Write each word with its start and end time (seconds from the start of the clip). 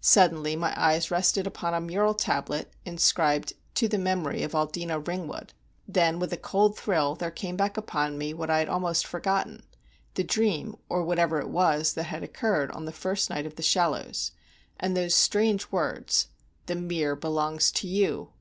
Suddenly 0.00 0.56
my 0.56 0.74
eyes 0.76 1.12
rested 1.12 1.46
upon 1.46 1.72
a 1.72 1.80
mural 1.80 2.12
tablet, 2.12 2.72
inscribed, 2.84 3.52
"To 3.76 3.86
the 3.86 3.98
memory 3.98 4.42
of 4.42 4.50
Aldina 4.50 4.98
Ringwood." 4.98 5.52
Then 5.86 6.18
with 6.18 6.32
a 6.32 6.36
cold 6.36 6.76
thrill 6.76 7.14
there 7.14 7.30
came 7.30 7.56
back 7.56 7.76
upon 7.76 8.18
me 8.18 8.34
what 8.34 8.50
I 8.50 8.58
had 8.58 8.68
almost 8.68 9.06
forgotten, 9.06 9.62
the 10.14 10.24
dream, 10.24 10.74
or 10.88 11.04
whatever 11.04 11.38
it 11.38 11.48
was, 11.50 11.94
that 11.94 12.06
had 12.06 12.24
occurred 12.24 12.72
on 12.72 12.84
that 12.86 12.96
first 12.96 13.30
night 13.30 13.46
at 13.46 13.54
The 13.54 13.62
Shallows; 13.62 14.32
and 14.80 14.96
those 14.96 15.14
strange 15.14 15.70
words—"The 15.70 16.74
Mere 16.74 17.14
belongs 17.14 17.70
to 17.70 17.86
you. 17.86 18.32